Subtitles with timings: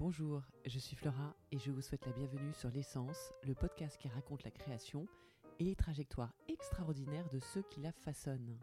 [0.00, 4.08] Bonjour, je suis Flora et je vous souhaite la bienvenue sur L'essence, le podcast qui
[4.08, 5.06] raconte la création
[5.58, 8.56] et les trajectoires extraordinaires de ceux qui la façonnent.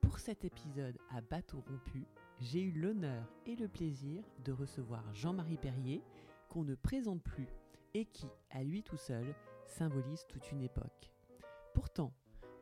[0.00, 2.08] Pour cet épisode à bateau rompu,
[2.40, 6.02] j'ai eu l'honneur et le plaisir de recevoir Jean-Marie Perrier,
[6.48, 7.46] qu'on ne présente plus
[7.94, 11.12] et qui, à lui tout seul, symbolise toute une époque.
[11.72, 12.12] Pourtant,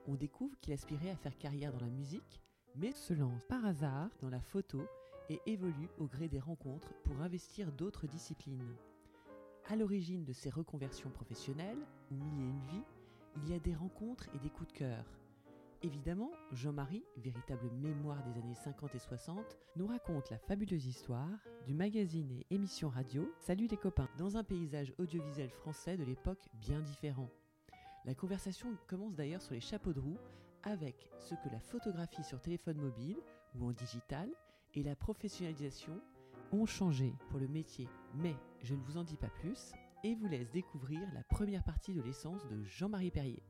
[0.06, 2.42] on découvre qu'il aspirait à faire carrière dans la musique,
[2.74, 4.86] mais se lance par hasard dans la photo
[5.28, 8.74] et évolue au gré des rencontres pour investir d'autres disciplines.
[9.68, 12.84] À l'origine de ces reconversions professionnelles, ou mille et une vies,
[13.36, 15.04] il y a des rencontres et des coups de cœur.
[15.82, 21.28] Évidemment, Jean-Marie, véritable mémoire des années 50 et 60, nous raconte la fabuleuse histoire
[21.66, 26.48] du magazine et émission radio Salut les copains, dans un paysage audiovisuel français de l'époque
[26.54, 27.28] bien différent.
[28.04, 30.18] La conversation commence d'ailleurs sur les chapeaux de roue
[30.62, 33.18] avec ce que la photographie sur téléphone mobile
[33.54, 34.30] ou en digital
[34.76, 36.00] et la professionnalisation
[36.52, 37.88] ont changé pour le métier.
[38.14, 39.72] Mais je ne vous en dis pas plus
[40.04, 43.42] et vous laisse découvrir la première partie de l'essence de Jean-Marie Perrier.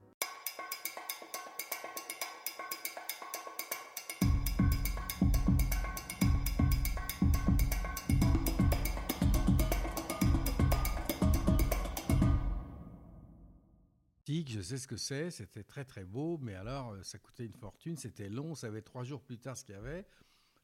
[14.56, 17.53] Je sais ce que c'est, c'était très très beau, mais alors euh, ça coûtait une
[17.53, 20.06] fortune, c'était long, on savait trois jours plus tard ce qu'il y avait.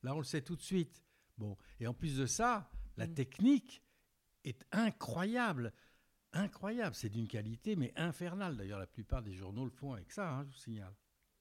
[0.03, 1.05] Là, on le sait tout de suite.
[1.39, 3.15] Bon, et en plus de ça, la Mm.
[3.15, 3.83] technique
[4.45, 5.73] est incroyable.
[6.33, 8.57] Incroyable, c'est d'une qualité, mais infernale.
[8.57, 10.95] D'ailleurs, la plupart des journaux le font avec ça, hein, je vous signale.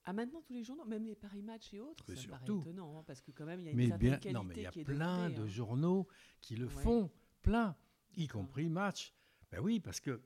[0.04, 2.45] Ah maintenant tous les journaux, même les Paris Match et autres, Mais ça me paraît
[2.45, 4.44] étonnant hein, parce que quand même il y a une Mais certaine bien, qualité non,
[4.44, 5.48] mais il y a qui plein de hein.
[5.48, 6.08] journaux
[6.42, 6.84] qui le Ouais.
[6.84, 7.12] font,
[7.44, 7.76] plein,
[8.17, 9.14] y compris Match.
[9.52, 10.22] Ben oui, parce que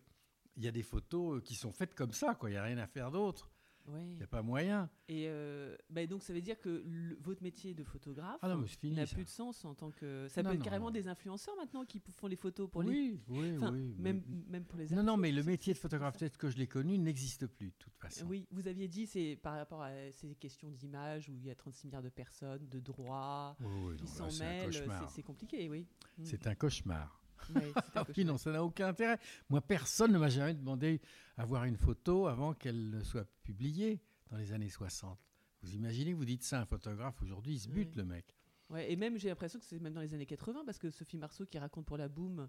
[0.56, 2.50] il y a des photos euh, qui sont faites comme ça, quoi.
[2.50, 3.52] Il n'y a rien à faire d'autre.
[3.88, 4.04] Ouais.
[4.12, 4.90] Il n'y a pas moyen.
[5.08, 8.48] Et euh, bah, donc ça veut dire que le- votre métier de photographe Ah
[8.84, 10.28] n'a plus de sens en tant que.
[10.30, 10.92] Ça Non, peut être non, carrément non.
[10.92, 12.90] des influenceurs maintenant qui font les photos pour les.
[12.90, 13.94] oui, oui, Enfin, oui.
[14.00, 16.68] même, même pour les Non, non, mais le métier de photographe tel que je l'ai
[16.68, 18.26] connu n'existe plus, de toute façon.
[18.28, 21.56] Oui, vous aviez dit c'est par rapport à ces questions d'image où il y a
[21.56, 23.56] 36 milliards de personnes, de droits
[23.98, 24.72] qui s'en mêlent,
[25.10, 25.86] c'est compliqué, oui.
[26.24, 27.22] C'est un cauchemar.
[27.56, 29.18] Ouais, Ah oui, non, ça n'a aucun intérêt.
[29.50, 31.02] Moi, personne ne m'a jamais demandé
[31.38, 34.02] à voir une photo avant qu'elle ne soit publiée
[34.32, 35.18] dans les années 60.
[35.62, 37.98] Vous imaginez, vous dites ça à un photographe aujourd'hui, il se bute, Oui.
[37.98, 38.36] le mec.
[38.70, 41.18] Ouais, et même j'ai l'impression que c'est même dans les années 80 parce que Sophie
[41.18, 42.48] Marceau qui raconte pour la Boom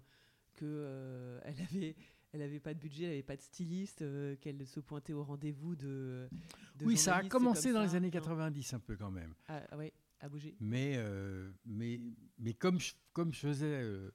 [0.55, 1.95] que euh, elle avait
[2.33, 5.23] elle avait pas de budget, elle avait pas de styliste, euh, qu'elle se pointait au
[5.23, 6.27] rendez-vous de,
[6.75, 7.91] de oui, ça a commencé comme dans ça.
[7.93, 8.11] les années Non.
[8.19, 9.33] 90 un peu quand même.
[9.47, 10.55] Ah, ah ouais, à bouger.
[10.59, 12.01] Mais, euh, mais,
[12.39, 14.11] mais comme, je, comme je faisais euh,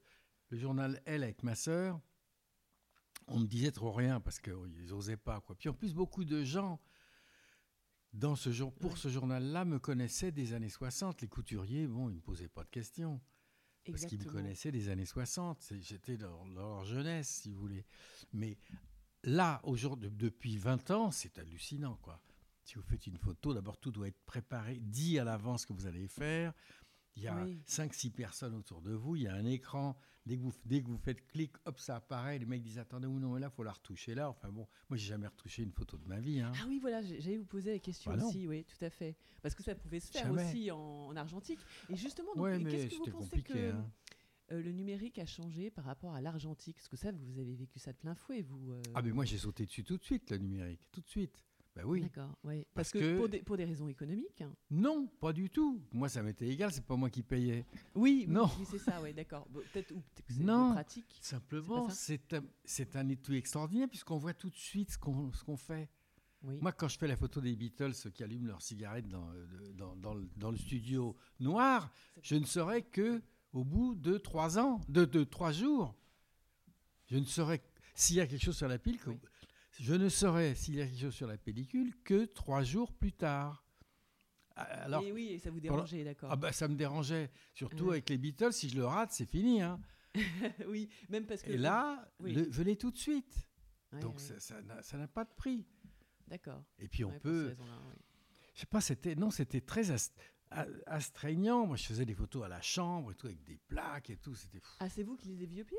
[0.52, 1.98] le journal Elle avec ma sœur,
[3.26, 5.40] on me disait trop rien parce qu'ils n'osaient pas.
[5.40, 5.56] Quoi.
[5.56, 6.78] Puis en plus, beaucoup de gens
[8.12, 8.96] dans ce jour, pour Ouais.
[8.98, 11.22] ce journal-là me connaissaient des années 60.
[11.22, 13.20] Les couturiers, bon, ils ne me posaient pas de questions.
[13.86, 15.60] Parce qu'ils me connaissaient des années 60.
[15.62, 17.86] C'est- J'étais dans, dans leur jeunesse, si vous voulez.
[18.32, 18.58] Mais
[19.24, 22.20] là, aujourd'hui, depuis 20 ans, c'est hallucinant, quoi.
[22.64, 25.72] Si vous faites une photo, d'abord, tout doit être préparé, dit à l'avance ce que
[25.72, 26.52] vous allez faire.
[27.16, 27.62] Il y a Oui.
[27.66, 29.96] 5-6 personnes autour de vous, il y a un écran.
[30.24, 32.38] Dès que vous, dès que vous faites clic, hop, ça apparaît.
[32.38, 34.28] Les mecs disent Attendez, ou non, mais là, il faut la retoucher là.
[34.30, 36.40] Enfin bon, moi, j'ai jamais retouché une photo de ma vie.
[36.40, 36.52] hein.
[36.60, 39.16] Ah oui, voilà, j'allais vous poser la question Bah aussi, oui, tout à fait.
[39.42, 40.44] Parce que ça pouvait se faire Jamais.
[40.48, 41.58] aussi en, en argentique.
[41.88, 43.90] Et justement, donc, ouais, qu'est-ce que vous pensez que hein.
[44.52, 46.76] euh, le numérique a changé par rapport à l'argentique?
[46.76, 48.70] Parce que ça, vous avez vécu ça de plein fouet, vous.
[48.72, 50.80] euh, Ah, mais moi, j'ai sauté dessus tout de suite, le numérique.
[50.92, 51.42] Tout de suite.
[51.74, 52.02] Ben oui.
[52.02, 52.66] D'accord, oui.
[52.74, 54.42] Parce, Parce que, que- Pour, des, pour des raisons économiques.
[54.42, 54.52] hein.
[54.70, 55.80] Non, pas du tout.
[55.92, 57.64] Moi, ça m'était égal, c'est pas moi qui payais.
[57.94, 58.50] Oui, Non.
[58.58, 59.46] oui, c'est ça, oui, d'accord.
[59.48, 61.18] Peut-être ou peut-être que c'est pratique.
[61.22, 65.88] Simplement, C'est un, un étui extraordinaire puisqu'on voit tout de suite ce qu'on fait.
[66.42, 66.58] Oui.
[66.60, 69.94] Moi, quand je fais la photo des Beatles qui allument leur cigarette dans, euh, dans,
[69.96, 71.90] dans le, dans le studio noir,
[72.20, 73.22] je ne saurais que
[73.52, 75.94] au bout de trois ans, de, de trois jours.
[77.06, 77.62] Je ne saurais
[77.94, 78.98] s'il y a quelque chose sur la pile.
[78.98, 79.18] que- Oui.
[79.80, 83.12] Je ne saurais s'il y a quelque chose sur la pellicule que trois jours plus
[83.12, 83.64] tard.
[84.54, 86.28] Alors, et oui, et ça vous dérangeait, d'accord.
[86.30, 87.30] ah bah, ça me dérangeait.
[87.54, 87.92] Surtout Ouais.
[87.92, 89.62] avec les Beatles, si je le rate, c'est fini.
[89.62, 89.80] hein.
[90.68, 91.50] oui, même parce que.
[91.52, 92.34] Et là, oui.
[92.34, 93.48] le- je l'ai tout de suite.
[93.92, 94.38] Ouais, Donc ouais,
[94.82, 95.66] ça- n'a pas de prix.
[96.28, 96.62] D'accord.
[96.78, 97.66] Et puis on peut, oui.
[98.54, 100.18] je sais pas, c'était non, c'était très ast-
[100.86, 101.66] astreignant.
[101.66, 104.34] Moi, je faisais des photos à la chambre et tout avec des plaques et tout.
[104.34, 104.76] C'était fou.
[104.80, 105.78] Ah, c'est vous qui les vieux pieds?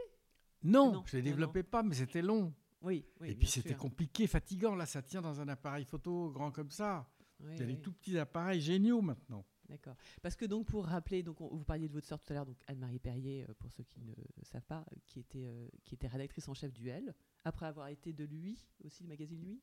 [0.64, 2.54] Non, non, je les non, développais pas, mais c'était long.
[2.84, 3.30] Oui, oui.
[3.32, 4.76] et puis c'était compliqué, fatigant.
[4.76, 7.08] Là, ça tient dans un appareil photo grand comme ça.
[7.40, 9.44] Oui, Il y a des tout petits appareils géniaux maintenant.
[9.70, 9.96] D'accord.
[10.22, 12.46] Parce que donc pour rappeler, donc on- vous parliez de votre sœur tout à l'heure,
[12.46, 14.14] donc Anne-Marie Perrier, euh, pour ceux qui ne
[14.44, 17.16] savent pas, euh, qui était euh, qui était rédactrice en chef du L,
[17.46, 19.62] après avoir été de lui aussi, le magazine lui.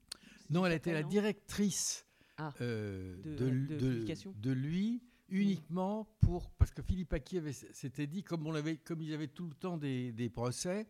[0.49, 2.07] Non, elle était la directrice
[2.39, 4.35] Ah, euh, de- de, de de- publication.
[4.37, 9.01] de lui uniquement pour parce que Philippe Aki avait s'était dit comme on avait comme
[9.03, 10.87] ils avaient tout le temps des, des procès,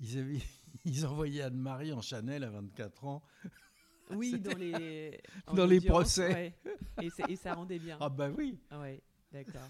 [0.00, 0.40] ils avaient
[0.84, 3.22] ils envoyaient Anne-Marie en Chanel à 24 ans.
[4.10, 5.20] Oui, dans les
[5.54, 6.32] Dans procès.
[6.32, 6.54] ouais.
[7.28, 7.98] Et, ça rendait bien.
[8.00, 8.58] Ah bah oui.
[8.72, 9.02] Ouais,
[9.32, 9.68] d'accord.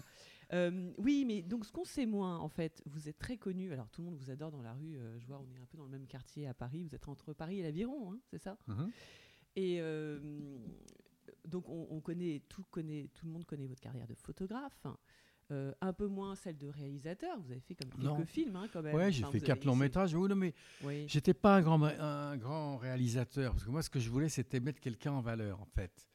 [0.51, 3.71] Euh, oui, mais donc ce qu'on sait moins, en fait, vous êtes très connu.
[3.71, 4.97] Alors tout le monde vous adore dans la rue.
[4.97, 6.83] euh, je vois, on est un peu dans le même quartier à Paris.
[6.83, 8.57] Vous êtes entre Paris et l'Aviron, hein, c'est ça?
[8.67, 8.91] Mhm.
[9.55, 10.57] Et euh,
[11.45, 14.85] donc on, on connaît tout, connaît, tout le monde connaît votre carrière de photographe.
[15.51, 17.39] Euh, un peu moins celle de réalisateur.
[17.41, 18.23] Vous avez fait comme quelques Non.
[18.25, 18.93] films, hein, quand même.
[18.95, 20.13] Ouais, j'ai Enfin, fait quatre longs métrages.
[20.13, 20.53] Oui, non, mais
[20.83, 21.05] Oui.
[21.07, 24.59] j'étais pas un grand, un grand réalisateur parce que moi, ce que je voulais, c'était
[24.59, 26.07] mettre quelqu'un en valeur, en fait.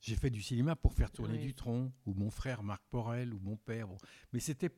[0.00, 3.56] J'ai fait du cinéma pour faire tourner tronc, ou mon frère Marc Porel, ou mon
[3.56, 3.88] père.
[4.34, 4.70] Mais c'était,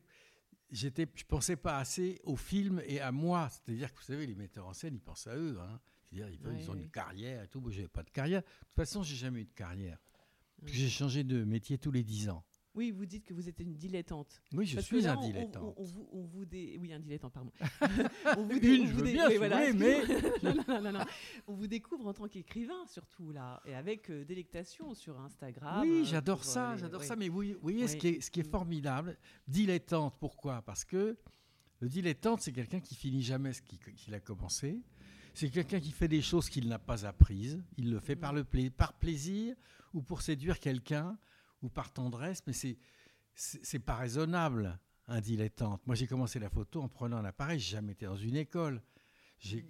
[0.71, 3.49] j'étais, je pensais pas assez au film et à moi.
[3.49, 5.57] C'est-à-dire que vous savez, les metteurs en scène, ils pensent à eux.
[5.59, 5.77] Hein.
[6.09, 7.59] C'est-à-dire, ils, ont Ouais, une carrière et tout.
[7.59, 8.41] Moi, j'avais pas de carrière.
[8.43, 9.99] De toute façon, j'ai jamais eu de carrière.
[10.61, 10.69] Ouais.
[10.71, 12.43] J'ai changé de métier tous les dix ans.
[12.75, 14.41] Oui, vous dites que vous êtes une dilettante.
[14.53, 15.73] Oui, je Parce suis là, un on- on- dilettante.
[15.77, 17.51] On, vous, on vous dé- Oui, un dilettante, pardon.
[18.37, 19.73] on vous Une, on je vous veux dé- bien, oui, voilà,
[20.43, 21.05] non, non, non, non.
[21.47, 25.81] On vous découvre en tant qu'écrivain, surtout, là, et avec euh, délectation sur Instagram.
[25.81, 27.07] Oui, euh, j'adore ça, euh, j'adore ouais.
[27.07, 27.15] ça.
[27.15, 27.99] Mais vous, vous voyez, ce, Oui.
[27.99, 28.51] qui est, ce qui est Mm.
[28.51, 29.17] formidable,
[29.47, 30.61] dilettante, pourquoi?
[30.61, 31.17] Parce que
[31.79, 34.79] le dilettante, c'est quelqu'un qui finit jamais ce qu'il a commencé.
[35.33, 37.63] C'est quelqu'un qui fait des choses qu'il n'a pas apprises.
[37.77, 38.19] Il le fait Mm.
[38.19, 39.55] par, le pla- par plaisir
[39.93, 41.17] ou pour séduire quelqu'un
[41.61, 42.77] ou par tendresse, mais c'est
[43.35, 45.81] c'est pas raisonnable, un dilettante.
[45.87, 47.59] Moi, j'ai commencé la photo en prenant un appareil.
[47.59, 48.81] J'ai jamais été dans une école.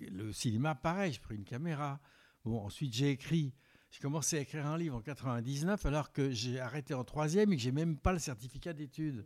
[0.10, 2.00] Le cinéma, pareil, j'ai pris une caméra.
[2.46, 3.54] Bon, ensuite, j'ai écrit.
[3.92, 7.56] J'ai commencé à écrire un livre en 99 alors que j'ai arrêté en troisième et
[7.58, 9.26] que j'ai même pas le certificat d'études.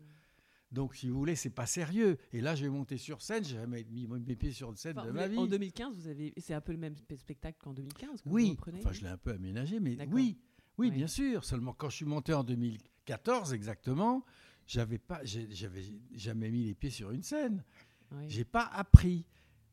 [0.71, 2.17] Donc, si vous voulez, c'est pas sérieux.
[2.33, 3.43] Et là, je vais monter sur scène.
[3.45, 5.37] J'ai jamais mis mes pieds sur une scène Enfin, de ma vie.
[5.37, 6.33] En 2015, vous avez.
[6.37, 8.21] C'est un peu le même spe- spectacle qu'en 2015.
[8.21, 10.37] que vous Oui, enfin, je l'ai un peu aménagé, mais oui,
[10.77, 10.91] oui, Oui.
[10.91, 11.43] bien sûr.
[11.43, 14.23] Seulement quand je suis monté en 2014 exactement,
[14.67, 15.83] j'avais pas, j'avais
[16.15, 17.63] jamais mis les pieds sur une scène.
[18.11, 18.25] Oui.
[18.29, 19.25] J'ai pas appris.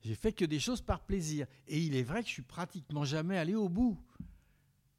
[0.03, 1.47] J'ai fait que des choses par plaisir.
[1.69, 3.99] Et il est vrai que je suis pratiquement jamais allé au bout.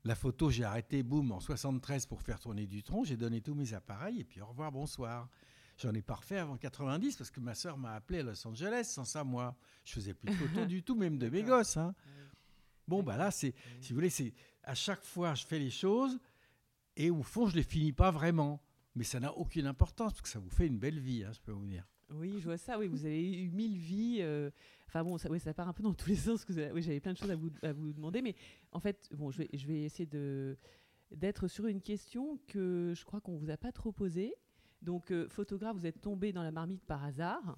[0.04, 3.04] La photo, j'ai arrêté, boum, en 73 pour faire tourner du tronc.
[3.04, 5.30] J'ai donné tous mes appareils et puis au revoir, bonsoir.
[5.78, 8.86] J'en ai pas refait avant 90 parce que ma sœur m'a appelé à Los Angeles.
[8.94, 9.56] Sans ça, moi,
[9.86, 11.78] je faisais plus de photos du tout, même de mes gosses.
[11.78, 11.94] hein.
[12.88, 16.20] Bon, bah là, c'est, si vous voulez, c'est à chaque fois, je fais les choses
[16.96, 18.62] et au fond, je les finis pas vraiment.
[18.94, 21.40] Mais ça n'a aucune importance parce que ça vous fait une belle vie, hein, je
[21.40, 21.88] peux vous dire.
[22.14, 22.78] Oui, je vois ça.
[22.78, 24.18] Oui, vous avez eu mille vies.
[24.20, 24.52] euh,
[24.88, 26.44] Enfin bon, ça, part un peu dans tous les sens.
[26.44, 27.36] Que oui, j'avais plein de choses à
[27.72, 28.36] vous, demander, mais
[28.74, 30.10] en fait, bon, je vais, essayer
[31.12, 34.34] d'être sur une question que je crois qu'on vous a pas trop posée.
[34.82, 37.58] Donc, euh, photographe, vous êtes tombé dans la marmite par hasard,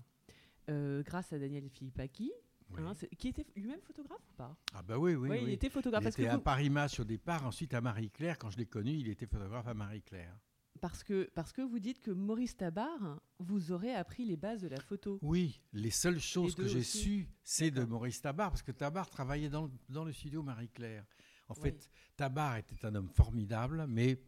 [0.70, 2.32] euh, grâce à Daniel Philippaki,
[2.82, 2.88] Oui.
[2.88, 4.56] hein, qui était lui-même photographe ou pas?
[4.74, 6.70] Ah bah oui, oui, Oui, il était photographe Il parce était que à vous- Paris
[6.70, 8.38] Match au départ, ensuite à Marie-Claire.
[8.38, 10.36] Quand je l'ai connu, il était photographe à Marie-Claire.
[10.82, 14.68] parce que parce que vous dites que Maurice Tabar vous aurait appris les bases de
[14.68, 15.18] la photo.
[15.22, 17.84] Oui, les seules choses que j'ai aussi su, c'est de.
[17.86, 21.06] Maurice Tabar, parce que Tabar travaillait dans, le- dans le studio Marie-Claire.
[21.50, 21.62] En Oui.
[21.62, 24.20] fait, Tabar était un homme formidable, mais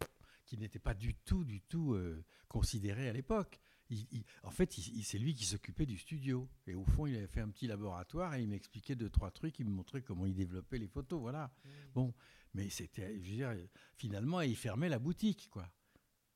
[0.45, 3.59] qui n'était pas du tout, du tout euh, considéré à l'époque.
[3.89, 4.73] Il- il- en fait,
[5.03, 6.49] c'est lui qui s'occupait du studio.
[6.65, 9.59] Et au fond, il avait fait un petit laboratoire et il m'expliquait deux, trois trucs.
[9.59, 11.19] Il me montrait comment il développait les photos.
[11.21, 11.53] Voilà.
[11.93, 12.13] Bon,
[12.53, 13.55] mais c'était, je veux dire,
[13.95, 15.69] finalement, il fermait la boutique, quoi.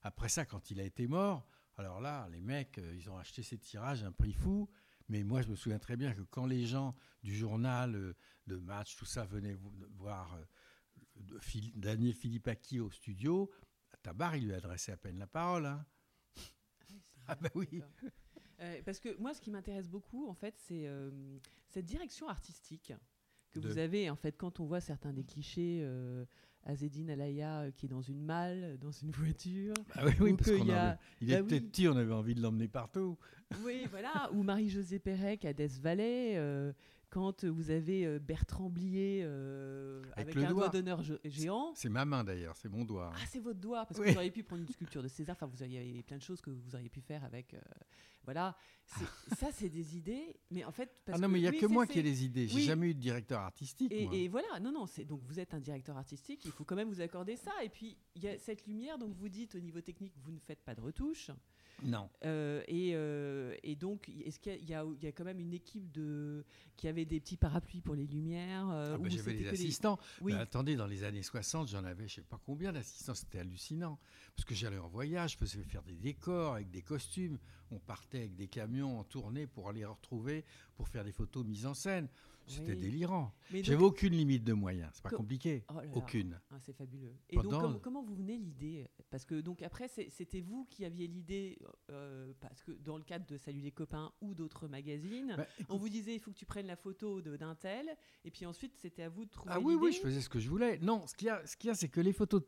[0.02, 1.48] Après ça, quand il a été mort,
[1.78, 4.70] alors là, les mecs, euh, ils ont acheté ces tirages à un prix fou.
[5.08, 8.58] Mais moi, je me souviens très bien que quand les gens du journal, euh, de
[8.58, 11.40] match, tout ça, venaient vo- voir euh,
[11.76, 13.50] Daniel Philippaki au studio,
[14.04, 15.66] Tabar, il lui adressait à peine la parole.
[15.66, 15.86] hein.
[17.30, 17.68] Ah bah oui.
[18.62, 21.10] Euh, parce que moi, ce qui m'intéresse beaucoup, en fait, c'est euh,
[21.70, 22.92] cette direction artistique
[23.52, 24.10] que De- vous avez.
[24.10, 26.26] En fait, quand on voit certains des clichés, euh,
[26.66, 29.74] Azedine Alaya qui est dans une malle, dans une voiture.
[29.96, 31.62] Ah oui, oui, parce qu'il a- avait- il Bah était oui.
[31.62, 33.18] petit, on avait envie de l'emmener partout.
[33.64, 34.30] Oui, voilà.
[34.34, 36.34] Ou Marie-Josée Pérec à Death Valley.
[36.36, 36.74] euh,
[37.10, 40.70] quand vous avez euh, Bertrand Blier euh, Avec avec, le un doigt.
[40.70, 41.72] doigt d'honneur géant.
[41.76, 43.08] C'est ma main d'ailleurs, c'est mon doigt.
[43.08, 43.18] hein.
[43.22, 45.36] Ah, c'est votre doigt, parce que vous auriez pu prendre une sculpture de César.
[45.36, 47.54] Enfin, vous auriez plein de choses que vous auriez pu faire avec.
[47.54, 47.60] euh,
[48.26, 48.56] voilà.
[48.86, 50.36] C'est- Ça, c'est des idées.
[50.52, 50.92] Mais en fait.
[51.06, 52.48] Parce Ah non, mais il n'y a oui, que moi qui ai des idées.
[52.48, 52.64] J'ai Oui.
[52.64, 53.92] jamais eu de directeur artistique.
[53.92, 54.14] moi.
[54.16, 56.90] Et, et voilà, non, non, donc vous êtes un directeur artistique, il faut quand même
[56.90, 57.52] vous accorder ça.
[57.64, 60.40] Et puis il y a cette lumière, donc vous dites au niveau technique, vous ne
[60.40, 61.32] faites pas de retouches.
[61.84, 62.10] Non.
[62.26, 65.40] Euh, et, euh, et donc, est-ce qu'il y, a- il y y a quand même
[65.40, 66.44] une équipe de
[66.76, 70.00] qui avait des petits parapluies pour les lumières euh, Ah bah, J'avais des assistants.
[70.22, 70.34] Oui.
[70.34, 73.14] Mais attendez, dans les années 60, j'en avais je sais pas combien d'assistants.
[73.16, 74.00] C'était hallucinant.
[74.36, 77.38] Parce que j'allais en voyage, je faisais faire des décors avec des costumes.
[77.72, 80.44] On partait avec des camions en tournée pour aller retrouver,
[80.76, 82.08] pour faire des photos mises en scène.
[82.50, 82.78] C'était Oui.
[82.80, 83.34] délirant.
[83.52, 84.90] Donc- J'avais aucune limite de moyens.
[84.94, 85.64] C'est pas Co- compliqué.
[85.70, 85.92] Oh là là.
[85.94, 86.40] Aucune.
[86.50, 87.14] Ah, c'est fabuleux.
[87.30, 88.88] Et donc, comment, vous venez l'idée?
[89.12, 91.58] Parce que donc après, c'était vous qui aviez l'idée,
[91.92, 95.78] euh, parce que dans le cadre de Salut les copains ou d'autres magazines, Bah, on
[95.78, 97.88] vous disait il faut que tu prennes la photo d'un tel,
[98.26, 100.40] et puis ensuite c'était à vous de trouver Ah oui, oui, je faisais ce que
[100.40, 100.78] je voulais.
[100.80, 102.42] Non, ce qu'il y a, ce qu'il y a, c'est que les photos.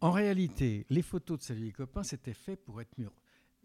[0.00, 3.12] En réalité, les photos de Salut les copains, c'était fait pour être mur-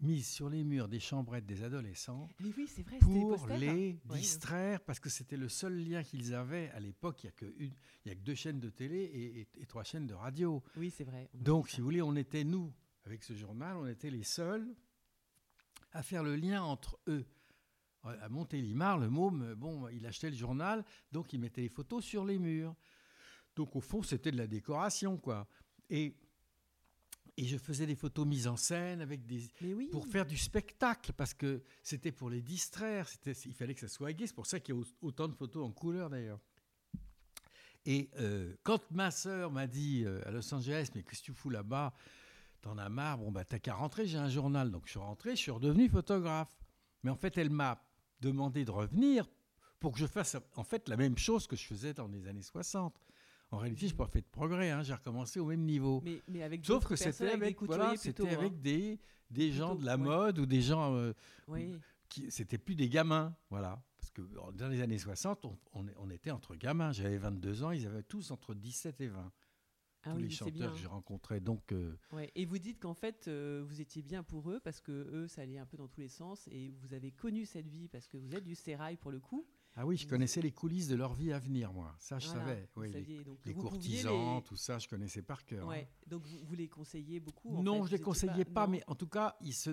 [0.02, 5.00] mises sur les murs des chambrettes des adolescents Mais oui, vrai, pour les distraire, parce
[5.00, 6.70] que c'était le seul lien qu'ils avaient.
[6.72, 7.72] À l'époque, il
[8.06, 10.62] n'y a, a que deux chaînes de télé et, et- et trois chaînes de radio.
[10.78, 11.30] Oui, c'est vrai.
[11.34, 12.74] Donc, si vous voulez, on était, nous,
[13.06, 14.68] avec ce journal, on était les seuls
[15.94, 17.26] à faire le lien entre eux.
[18.04, 22.24] À Montélimar, le môme, bon, il achetait le journal, donc il mettait les photos sur
[22.24, 22.76] les murs.
[23.56, 25.48] Donc, au fond, c'était de la décoration, quoi.
[25.90, 26.16] Et,
[27.38, 29.90] et je faisais des photos mises en scène avec des, oui.
[29.92, 33.88] pour faire du spectacle, parce que c'était pour les distraire, c'était, il fallait que ça
[33.90, 36.40] soit gai, c'est pour ça qu'il y a au- autant de photos en couleur d'ailleurs.
[37.86, 41.34] Et euh, quand ma sœur m'a dit euh, à Los Angeles, mais qu'est-ce que tu
[41.34, 41.94] fous là-bas?
[42.62, 44.72] T'en as marre, bon bah t'as qu'à rentrer, j'ai un journal.
[44.72, 46.58] Donc je suis rentré, je suis redevenu photographe.
[47.04, 47.80] Mais en fait, elle m'a
[48.22, 49.30] demandé de revenir
[49.80, 52.42] pour que je fasse en fait la même chose que je faisais dans les années
[52.42, 53.00] 60.
[53.52, 56.02] En réalité, je n'ai pas fait de progrès, hein, j'ai recommencé au même niveau.
[56.04, 58.32] Mais, mais avec Sauf que c'était avec, des voilà, plutôt, hein.
[58.34, 59.00] avec des,
[59.30, 60.04] des gens de la ouais.
[60.04, 61.14] mode ou des gens euh,
[61.48, 61.74] Oui.
[62.10, 63.82] qui c'était plus des gamins, voilà.
[63.98, 64.22] Parce que
[64.54, 66.92] dans les années 60, on, on- on était entre gamins.
[66.92, 69.32] J'avais 22 ans, ils avaient tous entre 17 et 20.
[70.08, 71.40] Ah tous oui, les chanteurs que j'ai rencontrés.
[71.40, 72.32] Donc, euh, Ouais.
[72.36, 75.42] Et vous dites qu'en fait, euh, vous étiez bien pour eux parce que eux, ça
[75.42, 78.18] allait un peu dans tous les sens et vous avez connu cette vie parce que
[78.18, 79.48] vous êtes du sérail pour le coup.
[79.76, 81.96] Ah oui, je connaissais les coulisses de leur vie à venir, moi.
[82.00, 82.70] Ça, je Voilà, savais.
[82.76, 85.66] Oui, les, donc courtisans, les- tout ça, je connaissais par cœur.
[85.66, 85.70] hein.
[85.70, 85.90] Ouais.
[86.08, 87.56] Donc vous, vous les conseillez beaucoup.
[87.56, 89.72] en Non, fait, je vous les conseillais pas, mais en tout cas, ils se,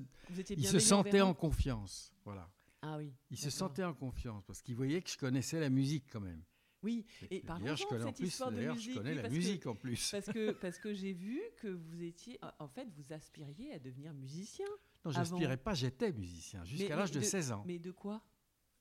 [0.51, 2.13] ils se sentaient en confiance.
[2.25, 2.51] Voilà.
[2.83, 3.13] Ah oui.
[3.31, 6.43] Ils se sentaient en confiance parce qu'ils voyaient que je connaissais la musique quand même.
[6.83, 7.07] Oui.
[7.31, 8.27] Et D'ailleurs, je parlons-en de connais en cette plus.
[8.27, 10.11] histoire de D'ailleurs, je musique, connais oui, la que- musique en plus.
[10.11, 12.41] Parce que, parce que j'ai vu que vous étiez.
[12.59, 14.67] En fait, vous aspiriez à devenir musicien.
[15.05, 17.63] Non, j'aspirais pas, j'étais musicien jusqu'à l'âge de- 16 ans.
[17.67, 18.21] Mais de quoi?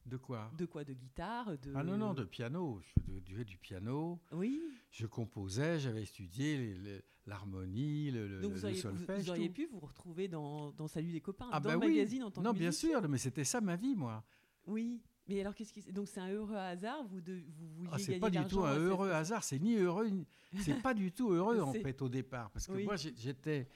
[0.05, 1.72] De quoi De quoi De guitare de...
[1.75, 2.81] Ah non, non, de piano.
[3.25, 4.62] Je jouais du piano, Oui.
[4.89, 6.75] je composais, j'avais étudié
[7.27, 9.24] l'harmonie, le, le- Donc le auriez, solfège.
[9.25, 11.88] vous auriez pu vous retrouver dans, dans Salut les copains, Ah dans bah le oui.
[11.96, 14.24] magazine en tant Non, que bien sûr, mais c'était ça ma vie, moi.
[14.65, 15.01] Oui.
[15.27, 15.81] Mais alors, qu'est-ce qui.
[15.91, 18.75] Donc, c'est un heureux hasard Vous, de, vous vouliez Ah, c'est pas du tout un
[18.75, 20.27] heureux hasard, c'est ni heureux, ni-
[20.60, 22.50] c'est pas du tout heureux en fait au départ.
[22.51, 22.84] Parce que Oui.
[22.86, 23.70] moi j'étais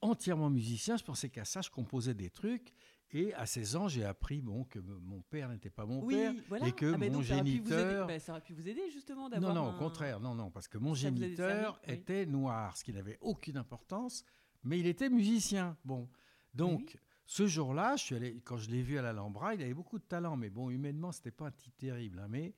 [0.00, 2.72] entièrement musicien, je pensais qu'à ça, je composais des trucs.
[3.12, 6.34] Et à 16 ans, j'ai appris bon, que mon père n'était pas mon Oui, père.
[6.48, 6.66] voilà.
[6.68, 8.54] et que Ah, mon donc, ça aurait pu vous aider- géniteur- ben, ça aurait pu
[8.54, 9.54] vous aider justement Non, d'avoir.
[9.54, 11.94] non, un- au contraire, non, non, parce que mon Ça géniteur servi, oui.
[11.94, 14.24] était noir, ce qui n'avait aucune importance,
[14.64, 15.76] mais il était musicien.
[15.84, 16.08] Bon,
[16.54, 17.00] donc Oui.
[17.26, 20.04] ce jour-là, je suis allé, quand je l'ai vu à l'Alhambra, il avait beaucoup de
[20.04, 22.52] talent, mais bon, humainement, c'était pas un type terrible, hein, mais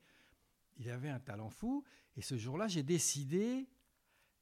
[0.78, 1.84] il avait un talent fou.
[2.16, 3.68] Et ce jour-là, j'ai décidé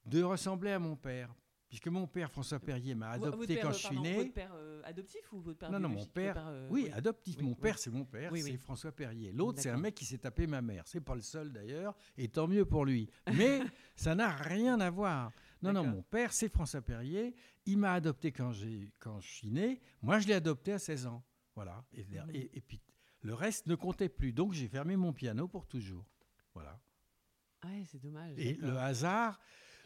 [0.07, 1.35] de ressembler à mon père,
[1.69, 4.15] puisque mon père François Perrier m'a adopté père, quand euh, je suis né.
[4.17, 7.37] Votre père euh, adoptif ou votre père Non, non, mon père- euh, Oui, adoptif.
[7.39, 7.57] Oui, mon oui.
[7.61, 8.57] père, c'est mon père, Oui, c'est.
[8.59, 9.33] François Perrier.
[9.33, 10.85] L'autre, c'est un mec qui s'est tapé ma mère.
[10.87, 13.09] C'est pas le seul d'ailleurs, et tant mieux pour lui.
[13.35, 13.61] Mais
[13.97, 15.33] ça n'a rien à voir.
[15.63, 17.35] Non, non, mon père, c'est François Perrier.
[17.67, 19.81] Il m'a adopté quand, j'ai, quand je suis né.
[20.03, 21.25] Moi, je l'ai adopté à 16 ans.
[21.55, 21.83] Voilà.
[21.95, 22.31] Et, Mhm.
[22.35, 22.81] et- et puis,
[23.23, 24.33] le reste ne comptait plus.
[24.35, 26.05] Donc, j'ai fermé mon piano pour toujours.
[26.53, 26.79] Voilà.
[27.65, 28.35] Ouais, c'est dommage.
[28.39, 29.41] Et le hasard.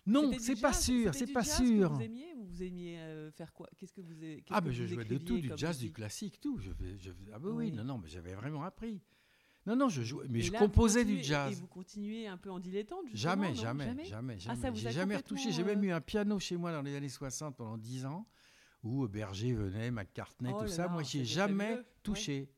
[0.08, 1.92] Non, c'est pas sûr, c'est pas jazz que sûr.
[1.92, 3.68] Vous aimiez ou vous aimiez euh, faire quoi?
[3.76, 6.58] Qu'est-ce que vous qu'est-ce Ah, ben je jouais de tout, du jazz, du classique, tout.
[6.58, 7.72] Je, je ah, bah oui, Oui.
[7.72, 9.00] non, non, mais j'avais vraiment appris.
[9.66, 11.52] Non, non, je jouais, mais Et je là, composais du jazz.
[11.52, 14.70] Et vous continuez un peu en dilettante Jamais, jamais, jamais, jamais, Ah, jamais.
[14.70, 15.52] vous J'ai jamais retouché.
[15.52, 18.26] J'ai même euh, eu un piano chez moi dans les années 60 pendant 10 ans,
[18.82, 20.82] où euh, Berger venait, McCartney, Oh tout là ça.
[20.86, 21.80] là, Moi, j'y ai c'était jamais fabuleux.
[21.82, 21.86] Ouais.
[22.02, 22.50] touché.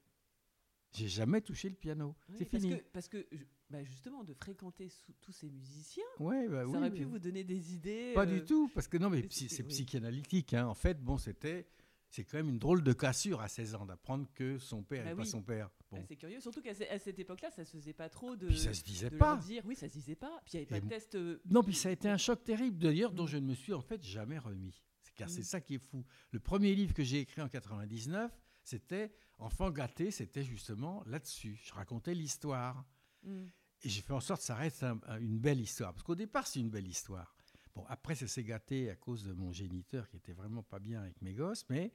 [0.93, 2.15] J'ai jamais touché le piano.
[2.29, 2.79] Oui, C'est fini.
[2.79, 6.69] Que, parce que je- bah, justement, de fréquenter sous- tous ces musiciens, Ouais, bah ça
[6.69, 8.13] oui, aurait pu vous donner des idées.
[8.15, 9.69] Pas euh, du tout, parce que non, mais psy- c'est- c'est oui.
[9.69, 10.55] psychanalytique.
[10.55, 10.67] hein.
[10.67, 11.67] En fait, bon, c'était,
[12.09, 15.11] c'est quand même une drôle de cassure à 16 ans d'apprendre que son père Bah
[15.11, 15.29] n'est pas oui.
[15.29, 15.71] son père.
[15.73, 16.05] ah, Bon.
[16.09, 18.49] c'est curieux, surtout qu'à cette époque-là, ça se faisait pas trop de.
[18.49, 19.37] Puis ça se disait pas.
[19.37, 20.41] dire, oui, ça se disait pas.
[20.45, 21.15] Puis il n'y avait pas de test.
[21.15, 23.29] euh, Non, puis ça a été un choc terrible, d'ailleurs, dont Mm.
[23.29, 24.83] je ne me suis en fait jamais remis.
[25.03, 25.45] C'est car c'est Mm.
[25.45, 26.05] ça qui est fou.
[26.33, 28.33] Le premier livre que j'ai écrit en 99,
[28.65, 29.13] c'était
[29.43, 31.59] Enfant gâté, c'était justement là-dessus.
[31.65, 32.85] Je racontais l'histoire.
[33.23, 33.47] hmm.
[33.83, 35.93] Et j'ai fait en sorte que ça reste un- un- une belle histoire.
[35.93, 37.35] Parce qu'au départ, c'est une belle histoire.
[37.75, 41.01] Bon, après, ça s'est gâté à cause de mon géniteur qui était vraiment pas bien
[41.03, 41.93] avec mes gosses, mais,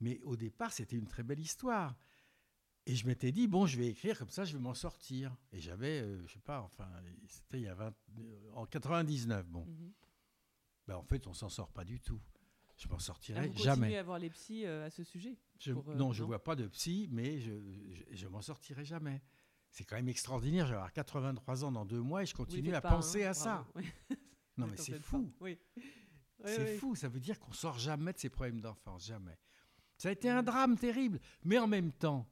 [0.00, 1.96] mais au départ, c'était une très belle histoire.
[2.86, 5.34] Et je m'étais dit, bon, je vais écrire comme ça, je vais m'en sortir.
[5.52, 6.88] Et j'avais, euh, je sais pas, enfin,
[7.26, 9.66] c'était il y a 20, euh, en 99, bon.
[10.86, 12.20] Ben, en fait, on s'en sort pas du tout.
[12.76, 13.76] Je m'en Ah, sortirai vous jamais.
[13.76, 16.26] continuez à voir les psys euh, à ce sujet Je- pour, euh, non, je non
[16.28, 17.52] vois pas de psy, mais je,
[17.92, 19.22] je, je m'en sortirai jamais.
[19.72, 20.66] C'est quand même extraordinaire.
[20.66, 23.66] Avoir 83 ans dans deux mois et je continue à pas, penser hein, à ça.
[23.74, 23.84] Oui,
[24.58, 25.32] Non, mais c'est fou.
[25.40, 25.58] Oui.
[26.44, 26.94] C'est fou.
[26.94, 29.38] Ça veut dire qu'on sort jamais de ces problèmes d'enfance, jamais.
[29.96, 32.28] Ça a été un drame terrible, mais en même temps,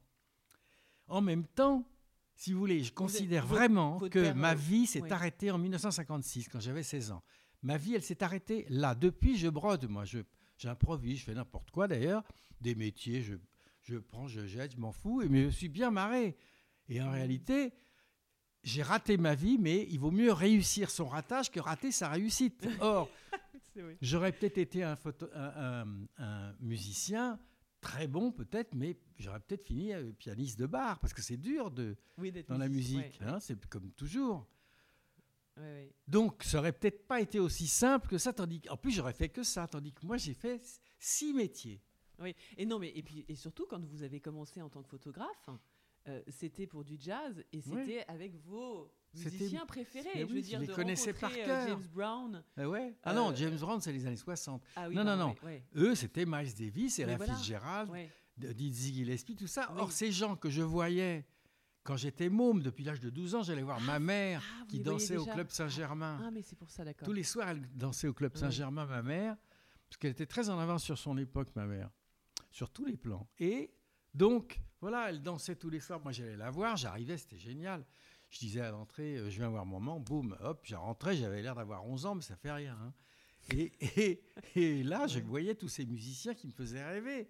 [1.07, 1.87] en même temps,
[2.35, 6.59] si vous voulez, je considère vraiment que ma euh, vie s'est arrêtée en 1956 quand
[6.59, 7.23] j'avais 16 ans.
[7.63, 8.93] Ma vie, elle s'est arrêtée là.
[8.93, 9.89] Depuis, je brode.
[9.89, 10.19] Moi, je
[10.57, 12.23] j'improvise, je fais n'importe quoi d'ailleurs,
[12.59, 13.35] des métiers, je,
[13.81, 16.37] je prends, je jette, je m'en fous, et mais je suis bien marré.
[16.91, 17.73] Et en réalité,
[18.63, 22.67] j'ai raté ma vie, mais il vaut mieux réussir son ratage que rater sa réussite.
[22.81, 23.09] Or.
[24.01, 27.39] J'aurais peut-être été un, photo- un- un- un musicien
[27.79, 31.71] très bon, peut-être, mais j'aurais peut-être fini euh, pianiste de bar, parce que c'est dur
[31.71, 34.45] de, Oui, d'être dans la musique, ouais, hein, c'est comme toujours.
[35.57, 35.95] ouais.
[36.07, 39.29] Donc, ça aurait peut-être pas été aussi simple que ça, tandis qu'en plus, j'aurais fait
[39.29, 40.61] que ça, tandis que moi, j'ai fait
[40.99, 41.81] six métiers.
[42.19, 44.89] Oui, et non, mais et puis et surtout quand vous avez commencé en tant que
[44.89, 45.49] photographe,
[46.07, 50.09] euh, c'était pour du jazz et c'était avec vos musiciens préférés.
[50.15, 51.67] Je veux je dire, les de connaissais par rencontrer, cœur.
[51.67, 52.43] James Brown.
[52.57, 54.63] Ah ouais Ah non, Euh, James Brown, c'est les années 60.
[54.75, 55.47] Ah oui, Non, non, pardon, non.
[55.47, 57.35] ouais, Eux, c'était Miles Davis et Oui, la voilà.
[57.35, 57.91] Fitzgerald,
[58.37, 59.71] Dizzy Gillespie, tout ça.
[59.77, 61.25] Or, ces gens que je voyais
[61.83, 65.17] quand j'étais môme, depuis l'âge de 12 ans, j'allais voir ma mère Ah, qui dansait
[65.17, 66.19] au Club Saint-Germain.
[66.23, 67.07] Ah, mais c'est pour ça, d'accord.
[67.07, 68.35] Tous les soirs, elle dansait au Club.
[68.37, 69.35] Saint-Germain, ma mère,
[69.89, 71.89] parce qu'elle était très en avance sur son époque, ma mère,
[72.51, 73.27] sur tous les plans.
[73.39, 73.73] Et
[74.13, 76.01] donc, voilà, elle dansait tous les soirs.
[76.01, 77.85] Moi, j'allais la voir, j'arrivais, c'était génial.
[78.29, 81.55] Je disais à l'entrée, euh, je viens voir maman, boum, hop, j'ai rentré, j'avais l'air
[81.55, 82.77] d'avoir 11 ans, mais ça fait rien.
[82.81, 82.93] hein.
[83.49, 84.23] Et, et-
[84.55, 87.27] et là, je voyais tous ces musiciens qui me faisaient rêver,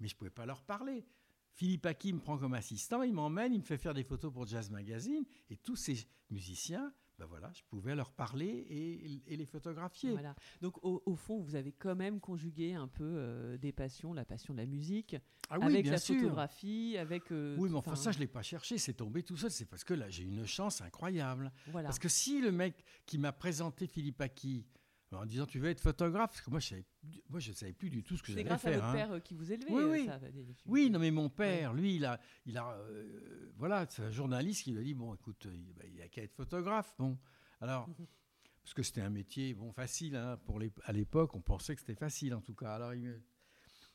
[0.00, 1.06] mais je ne pouvais pas leur parler.
[1.54, 4.46] Philippe Aki me prend comme assistant, il m'emmène, il me fait faire des photos pour
[4.46, 5.96] Jazz Magazine, et tous ces
[6.30, 10.10] musiciens, ben voilà, je pouvais leur parler et, et les photographier.
[10.12, 10.34] Voilà.
[10.60, 14.24] Donc au, au fond, vous avez quand même conjugué un peu euh, des passions, la
[14.24, 15.16] passion de la musique,
[15.48, 16.16] Ah oui, avec bien la sûr.
[16.16, 17.30] photographie, avec.
[17.30, 19.50] euh, Oui, mais enfin, ça, je ne l'ai pas cherché, c'est tombé tout seul.
[19.50, 21.52] C'est parce que là, j'ai une chance incroyable.
[21.68, 21.88] Voilà.
[21.88, 24.66] Parce que si le mec qui m'a présenté Philippe Aki,
[25.14, 26.84] en disant tu veux être photographe, parce que moi, je savais,
[27.28, 28.74] moi, je ne savais plus du tout ce que c'est j'allais grâce à faire.
[28.74, 28.92] votre hein.
[28.92, 29.72] père euh, qui vous élevait.
[29.72, 30.06] Oui, euh, oui.
[30.06, 30.20] ça,
[30.66, 34.64] Oui, non, mais mon père, lui, il a, il a euh, voilà, c'est un journaliste
[34.64, 36.94] qui lui a dit bon, écoute, il, bah, il a qu'à être photographe.
[36.98, 37.18] Bon,
[37.60, 37.88] alors,
[38.62, 41.80] parce que c'était un métier, bon, facile, hein, pour les, à l'époque, on pensait que
[41.80, 42.74] c'était facile, en tout cas.
[42.74, 43.22] Alors, il me,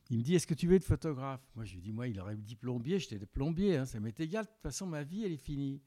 [0.10, 1.42] il me dit, est-ce que tu veux être photographe?
[1.56, 4.46] Moi, je lui dis, moi, il aurait dit plombier, j'étais plombier, hein, ça m'est égal.
[4.46, 5.82] De toute façon, ma vie, elle est finie.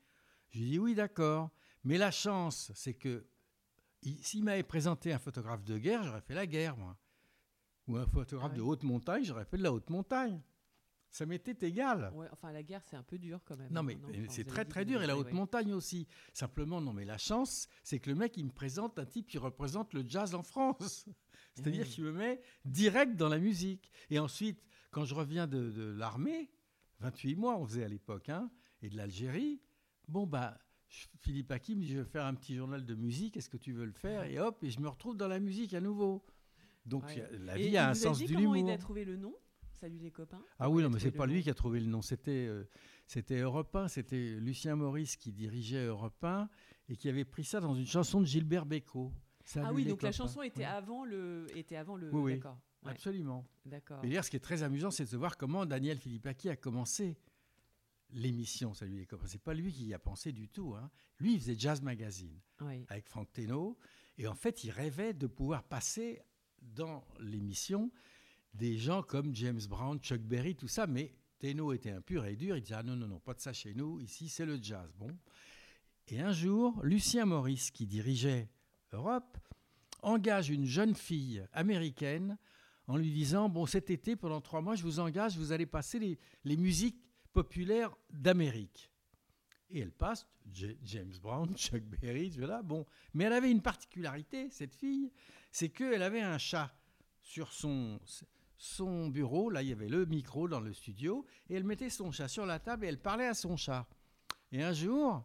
[0.51, 1.51] Je lui dis, oui, d'accord.
[1.85, 3.27] Mais la chance, c'est que
[4.03, 6.97] s'il m'avait présenté un photographe de guerre, j'aurais fait la guerre, moi.
[7.87, 10.41] Ou un photographe Ah de haute montagne, j'aurais fait de la haute montagne.
[11.11, 12.13] Ça m'était égal.
[12.15, 13.73] Ouais, enfin, la guerre, c'est un peu dur quand même.
[13.73, 15.03] Non, hein, mais Enfin, c'est très très dur.
[15.03, 15.33] Et la haute ouais.
[15.33, 16.07] montagne aussi.
[16.33, 19.39] Simplement, non, mais la chance, c'est que le mec, il me présente un type qui
[19.39, 21.07] représente le jazz en France.
[21.55, 21.91] C'est-à-dire oui.
[21.93, 23.91] qu'il me met direct dans la musique.
[24.09, 26.53] Et ensuite, quand je reviens de, de l'armée,
[27.01, 28.49] 28 mois on faisait à l'époque, hein,
[28.83, 29.61] et de l'Algérie,
[30.07, 30.59] bon, bah,
[31.21, 33.73] Philippe Hakim me dit, je vais faire un petit journal de musique, est-ce que tu
[33.73, 36.25] veux le faire Et hop, et je me retrouve dans la musique à nouveau.
[36.87, 37.29] Donc, Ouais.
[37.39, 38.75] la vie a un sens dit de comment il l'humour.
[38.75, 39.35] a trouvé le nom?
[39.73, 40.43] Salut les copains.
[40.59, 41.43] Ah oui, non, mais c'est pas lui nom?
[41.43, 42.03] qui a trouvé le nom.
[42.03, 42.65] C'était euh,
[43.07, 46.49] c'était Europe 1, c'était Lucien Maurice qui dirigeait Europe 1
[46.89, 49.13] et qui avait pris ça dans une chanson de Gilbert Bécaud.
[49.15, 52.11] Ah Salut oui, les donc la chanson était avant le, était avant le.
[52.13, 52.35] Oui, oui.
[52.35, 52.59] D'accord.
[52.85, 53.47] Ouais, Absolument.
[53.65, 54.05] D'accord.
[54.05, 57.17] Et d'ailleurs, ce qui est très amusant, c'est de voir comment Daniel Philippaki a commencé
[58.13, 58.73] l'émission.
[58.75, 60.75] C'est pas lui qui y a pensé du tout.
[60.75, 60.91] hein.
[61.19, 62.85] Lui, il faisait Jazz Magazine Oui.
[62.89, 63.79] avec Franck Teno.
[64.19, 66.21] Et en fait, il rêvait de pouvoir passer
[66.61, 67.91] dans l'émission
[68.55, 70.87] des gens comme James Brown, Chuck Berry, tout ça.
[70.87, 72.57] Mais Teno était un pur et dur.
[72.57, 74.01] Il disait ah non, non, non, pas de ça chez nous.
[74.01, 74.91] Ici, c'est le jazz.
[74.99, 75.17] Bon.
[76.09, 78.51] Et un jour, Lucien Maurice, qui dirigeait
[78.93, 79.39] Europe,
[80.03, 82.37] engage une jeune fille américaine
[82.89, 85.99] en lui disant Bon, cet été, pendant trois mois, je vous engage, vous allez passer
[85.99, 87.01] les, les musiques
[87.33, 88.91] populaires d'Amérique.
[89.71, 92.63] Et elle passe James Brown, Chuck Berry, voilà.
[92.63, 95.13] Bon, mais elle avait une particularité, cette fille,
[95.53, 96.75] c'est qu'elle avait un chat
[97.23, 98.01] sur son,
[98.57, 99.51] son bureau.
[99.51, 102.47] Là, il y avait le micro dans le studio, et elle mettait son chat sur
[102.47, 103.87] la table et elle parlait à son chat.
[104.53, 105.25] Et un jour,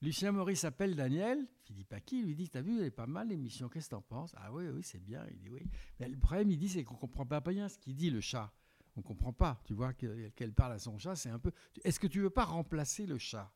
[0.00, 3.68] Lucien Maurice appelle Daniel, Philippe Aki, lui dit T'as vu, elle est pas mal l'émission,
[3.68, 4.34] qu'est-ce que t'en penses?
[4.36, 5.24] Ah oui, oui, c'est bien.
[5.30, 5.62] Il dit Oui.
[6.00, 8.52] Mais le problème, il dit, c'est qu'on comprend pas bien ce qu'il dit, le chat.
[8.96, 9.60] On comprend pas.
[9.64, 11.50] Tu vois que- qu'elle parle à son chat, c'est un peu.
[11.84, 13.50] Est-ce que tu veux pas remplacer le chat?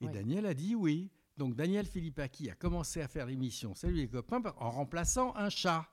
[0.00, 0.08] Et.
[0.08, 1.10] Daniel a dit oui.
[1.36, 5.88] Donc Daniel Philippaki a commencé à faire l'émission Salut les copains en remplaçant un chat.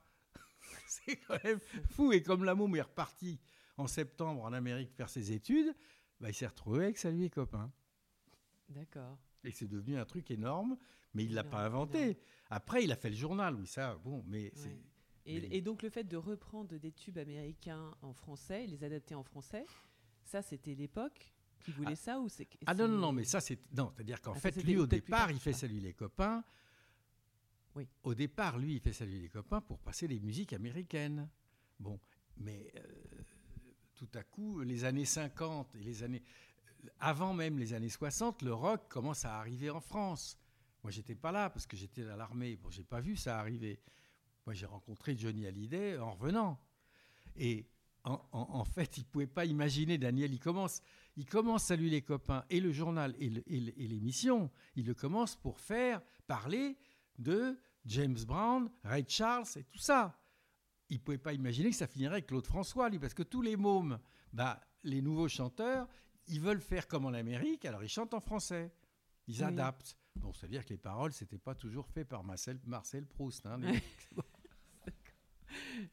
[0.86, 1.58] c'est quand même
[1.90, 2.12] fou.
[2.12, 3.40] Et comme la môme est repartie
[3.76, 5.74] en septembre en Amérique faire ses études,
[6.20, 7.72] bah, il s'est retrouvé avec Salut les copains.
[8.68, 9.18] D'accord.
[9.42, 10.76] Et c'est devenu un truc énorme,
[11.14, 11.98] mais il l'a pas inventé.
[12.02, 12.16] énorme.
[12.50, 14.80] Après, il a fait le journal, oui, ça, bon, mais c'est- Ouais.
[15.24, 19.64] Et, donc le fait de reprendre des tubes américains en français, les adapter en français,
[20.24, 23.58] ça c'était l'époque qui voulait ça ou c'est Ah non, non, mais ça, c'est.
[23.76, 25.52] Non, c'est-à-dire qu'en Ah, fait, lui, au départ, il fait.
[25.52, 26.42] Salut les copains.
[27.76, 27.88] Oui.
[28.02, 31.28] Au départ, lui, il fait Salut les copains pour passer les musiques américaines.
[31.78, 32.00] Bon,
[32.36, 33.22] mais euh,
[33.94, 36.22] tout à coup, les années 50 et les années.
[36.98, 40.36] Avant même les années 60, le rock commence à arriver en France.
[40.82, 42.56] Moi, j'étais pas là parce que j'étais à l'armée.
[42.56, 43.78] Bon, j'ai pas vu ça arriver.
[44.46, 46.58] Moi, j'ai rencontré Johnny Hallyday en revenant.
[47.36, 47.66] Et
[48.04, 50.82] en, en- en fait, il pouvait pas imaginer, Daniel, il commence,
[51.16, 53.30] il commence Salut les copains et le journal et
[53.88, 56.76] l'émission, il le commence pour faire parler
[57.18, 60.18] de James Brown, Ray Charles et tout ça.
[60.88, 63.56] Il pouvait pas imaginer que ça finirait avec Claude François, lui, parce que tous les
[63.56, 63.98] mômes,
[64.32, 65.88] bah, les nouveaux chanteurs,
[66.26, 68.72] ils veulent faire comme en Amérique, alors ils chantent en français.
[69.28, 69.42] Ils Oui.
[69.44, 69.96] adaptent.
[70.16, 73.46] Bon, c'est-à-dire que les paroles, c'était pas toujours fait par Marcel, Marcel Proust.
[73.46, 73.80] hein, les-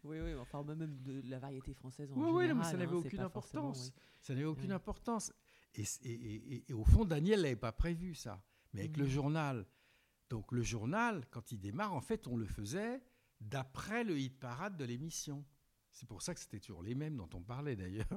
[0.04, 2.36] Oui, oui, enfin même de la variété française en Oui, général.
[2.42, 3.92] oui, non, mais ça hein, n'avait aucune importance.
[3.96, 4.02] oui.
[4.22, 4.74] Ça n'avait aucune Oui.
[4.74, 5.32] importance.
[5.76, 8.44] Et, c- et- et- et- et au fond, Daniel l'avait pas prévu, ça.
[8.74, 9.66] Mais avec le journal.
[10.30, 13.02] Donc le journal, quand il démarre, en fait, on le faisait
[13.42, 15.46] d'après le hit parade de l'émission.
[15.92, 18.08] C'est pour ça que c'était toujours les mêmes dont on parlait d'ailleurs.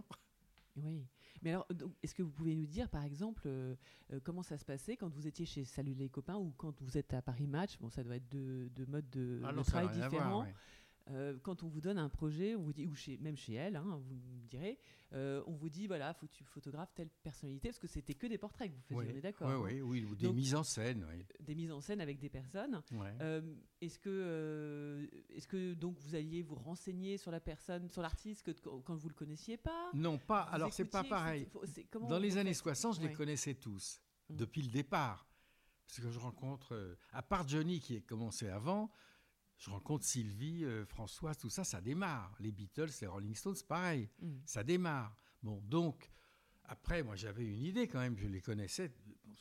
[0.77, 1.07] Oui.
[1.43, 1.67] Mais alors,
[2.03, 3.75] est-ce que vous pouvez nous dire, par exemple, euh,
[4.13, 6.97] euh, comment ça se passait quand vous étiez chez Salut les copains ou quand vous
[6.97, 7.79] êtes à Paris Match?
[7.79, 10.43] Bon, ça doit être deux, deux modes de, Ah de non, n'a travail voir, différents.
[10.45, 10.55] ouais.
[11.11, 13.77] Euh, quand on vous donne un projet, on vous dit, ou chez, même chez elle,
[13.77, 14.79] hein, vous me direz,
[15.13, 18.27] euh, on vous dit, voilà, faut que tu photographes telle personnalité, parce que c'était que
[18.27, 20.37] des portraits que vous faisiez, Oui, on est d'accord oui, hein, oui, ou des Donc-
[20.37, 21.05] mises en scène.
[21.11, 21.25] Oui.
[21.41, 22.81] Des mises en scène avec des personnes.
[22.93, 23.13] Ouais.
[23.21, 28.01] Euh, est-ce que, euh, est-ce que donc vous alliez vous renseigner sur la personne, sur
[28.03, 29.91] l'artiste que, quand vous le connaissiez pas?
[29.95, 30.47] Non, pas.
[30.51, 31.47] Vous Alors, c'est pas pareil.
[31.47, 31.65] faut-
[32.09, 32.63] Dans les années faites?
[32.63, 34.37] 60, je les connaissais tous, Mm.
[34.37, 35.27] depuis le départ.
[35.89, 38.91] Parce que je rencontre, euh, à part Johnny qui a commencé avant,
[39.59, 42.35] je rencontre Sylvie, euh, Françoise, tout ça, ça démarre.
[42.41, 44.31] Les Beatles, les Rolling Stones, pareil, Mm.
[44.45, 45.17] ça démarre.
[45.43, 46.11] Bon, donc,
[46.65, 48.93] après, moi j'avais une idée quand même, je les connaissais.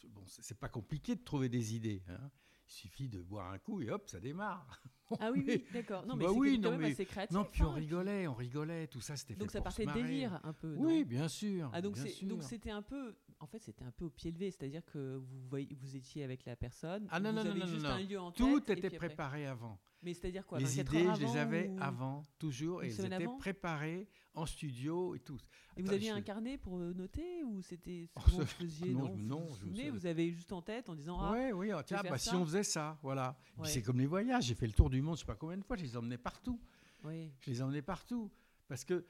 [0.10, 2.04] Bon, c'est- pas compliqué de trouver des idées.
[2.08, 2.30] hein.
[2.68, 4.82] Il suffit de boire un coup et hop, ça démarre.
[5.20, 6.06] Ah oui, oui, d'accord.
[6.06, 7.36] Non, mais Bah c'est oui, quand même mais- assez créatif.
[7.36, 9.86] Non, puis on hein, rigolait, on rigolait, tout ça, c'était fait Donc ça pour partait
[9.86, 10.74] délire un peu.
[10.78, 11.06] Oui, non?
[11.06, 11.70] bien sûr.
[11.74, 15.18] Ah donc c'était un peu en fait c'était un peu au pied levé, c'est-à-dire que
[15.18, 17.84] vous voyez vous étiez avec la personne, Ah non, vous non, non, avez non, juste
[17.84, 18.08] non, un non.
[18.10, 19.80] lieu en Tout tête, était après- préparé avant.
[20.04, 23.14] Mais c'est-à-dire quoi les 24 idées, je les avais ou- avant, toujours, et elles étaient
[23.14, 25.38] avant préparées en studio et tout.
[25.78, 28.48] Et vous aviez je- un carnet pour euh, noter ou c'était Oh, comment ça- vous
[28.48, 31.72] faisiez non, non, vous je vous avez juste en tête en disant ah Oui, oui,
[31.76, 33.38] oh, tiens, bah, si on faisait ça, voilà.
[33.58, 33.68] Ouais.
[33.68, 35.64] C'est comme les voyages, j'ai fait le tour du monde, je sais pas combien de
[35.64, 36.60] fois, je les emmenais partout.
[37.04, 37.32] oui.
[37.42, 38.32] Je les emmenais partout.
[38.68, 39.06] Parce que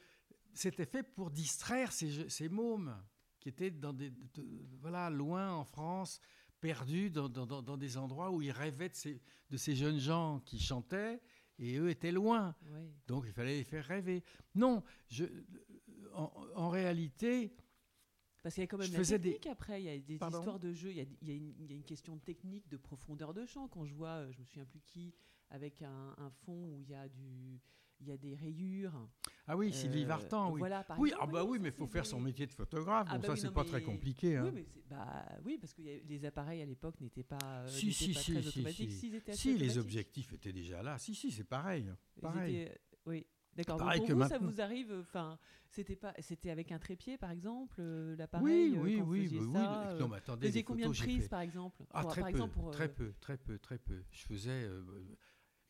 [0.53, 2.93] c'était fait pour distraire ces, ces mômes
[3.41, 6.21] qui étaient dans des, de- voilà, loin en France,
[6.61, 10.59] perdus dans, dans- des endroits où ils rêvaient de ces, de ces jeunes gens qui
[10.59, 11.19] chantaient
[11.59, 12.55] et eux étaient loin.
[12.71, 12.89] oui.
[13.07, 14.23] Donc il fallait les faire rêver.
[14.55, 15.25] Non, je,
[16.13, 17.51] en, en réalité,
[18.43, 20.17] Parce qu'il y a quand même Je la des- technique après, il y a des
[20.17, 21.83] Pardon histoires de jeu, il y a, il y a une, il y a une
[21.83, 23.67] question de technique, de profondeur de champ.
[23.67, 25.13] Quand je vois, euh, je me souviens plus qui,
[25.49, 27.59] avec un, un fond où il y a du,
[28.01, 28.93] il y a des rayures.
[29.47, 30.59] ah oui, Sylvie Euh, Vartan, oui.
[30.59, 32.51] Voilà, par Oui, exemple, ah bah oui, mais il faut faire des- son métier de
[32.51, 33.07] photographe.
[33.09, 34.37] Ah bon, bah ça, oui, c'est pas mais- très compliqué.
[34.37, 34.43] hein.
[34.45, 37.87] Oui, mais c'est- bah, oui, parce que les appareils à l'époque n'étaient pas, euh, Si,
[37.87, 38.91] n'étaient si, pas si, très automatiques.
[39.33, 39.57] si.
[39.57, 40.97] Les objectifs étaient déjà là.
[40.97, 41.91] Si, si, c'est pareil.
[42.21, 42.61] Pareil.
[42.61, 43.77] étaient- oui, d'accord.
[43.77, 44.93] Pour que vous, ça vous arrive.
[45.01, 45.37] Enfin,
[45.69, 48.75] c'était pas, c'était avec un trépied, par exemple, euh, Oui, l'appareil.
[48.75, 49.53] euh, oui, quand oui, oui, oui.
[49.53, 52.71] ça, euh, Non, mais attendez, Vous faisiez combien de prises, par exemple Ah, peu, euh,
[52.71, 54.03] très peu, très peu, très peu.
[54.11, 54.69] Je faisais.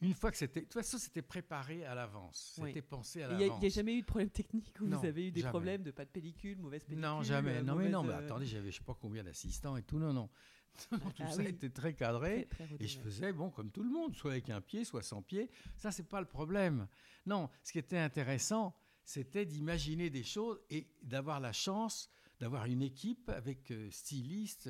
[0.01, 0.61] Une fois que c'était.
[0.61, 2.57] De toute façon, c'était préparé à l'avance.
[2.61, 2.69] Oui.
[2.69, 3.59] C'était pensé à Il n'y a, l'avance.
[3.61, 5.49] il y a jamais eu de problème technique où Non, vous avez eu des jamais.
[5.51, 7.57] problèmes de pas de pellicule, mauvaise pellicule Non, jamais.
[7.57, 9.99] euh, Non, mais non, mais euh, attendez, j'avais je sais pas combien d'assistants et tout.
[9.99, 10.29] Non, non.
[10.91, 11.47] Non, tout Ah ça oui.
[11.49, 12.47] était très cadré.
[12.49, 15.01] très- très Et je faisais, bon, comme tout le monde, soit avec un pied, soit
[15.03, 15.49] sans pied.
[15.77, 16.87] Ça, c'est pas le problème.
[17.25, 22.09] Non, ce qui était intéressant, c'était d'imaginer des choses et d'avoir la chance
[22.39, 24.69] d'avoir une équipe avec euh, stylistes,